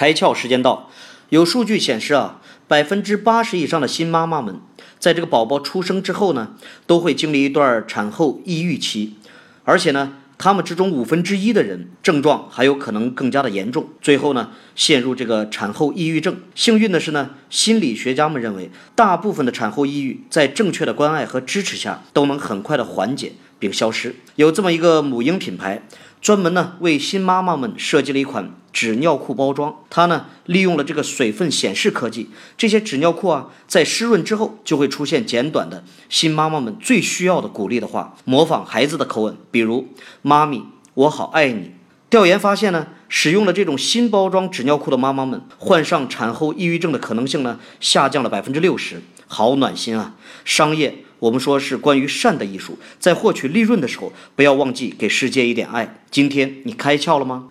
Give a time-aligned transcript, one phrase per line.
[0.00, 0.88] 开窍时间到，
[1.28, 4.58] 有数据显示啊，百分之八十以上的新妈妈们，
[4.98, 6.54] 在这个宝宝出生之后呢，
[6.86, 9.16] 都会经历一段产后抑郁期，
[9.64, 10.14] 而且呢。
[10.38, 16.34] 他们之中五分之一的人症状还有可能更加的严重，最后呢陷入这个产后抑郁症。
[16.54, 24.16] 幸运的是呢，心理学家们认为，大部分的产后抑郁在正确的关爱和支持下都能很快的缓解并消失。
[24.36, 25.82] 有这么一个母婴品牌。
[26.22, 39.88] 专门呢为新妈妈们设计了一款纸尿裤包装，它呢利用了这个水分显示科技，这些纸尿裤啊在湿润之后就会出现简短的新妈妈们最需要的鼓励的话，模仿孩子的口吻，比如
[40.22, 40.62] “妈咪，
[40.94, 41.72] 我好爱你”。
[42.10, 50.16] 调研发现呢，使用了这种新包装纸尿裤的妈妈们，患上产后抑郁症的可能性呢下降了百分之六十，好暖心啊！
[50.44, 51.04] 商业。
[51.20, 56.02] 我们说是关于善的艺术，在获取利润的时候，不要忘记给世界一点爱。
[56.10, 57.50] 今天你开窍了吗？